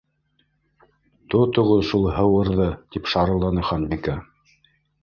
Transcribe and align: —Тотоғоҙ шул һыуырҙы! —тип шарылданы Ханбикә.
—Тотоғоҙ 1.33 1.83
шул 1.91 2.09
һыуырҙы! 2.17 2.69
—тип 2.81 3.13
шарылданы 3.15 3.71
Ханбикә. 3.71 4.19